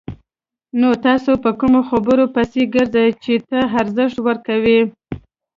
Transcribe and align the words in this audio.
نو 0.79 0.89
تاسو 1.05 1.31
په 1.43 1.51
کومو 1.59 1.81
خبرو 1.89 2.25
پسې 2.35 2.61
ګرځئ! 2.75 3.07
څه 3.23 3.33
ته 3.49 3.59
ارزښت 3.79 4.17
ورکوئ؟ 4.27 4.79